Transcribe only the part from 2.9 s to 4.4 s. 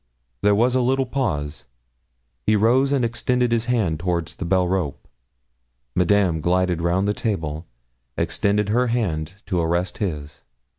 and extended his hand towards